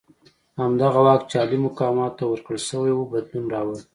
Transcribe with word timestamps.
همدغه 0.59 0.99
واک 1.05 1.21
چې 1.29 1.35
عالي 1.41 1.57
مقامانو 1.65 2.15
ته 2.17 2.23
ورکړل 2.27 2.61
شوی 2.69 2.91
وو 2.93 3.09
بدلون 3.13 3.45
راوړ. 3.53 3.77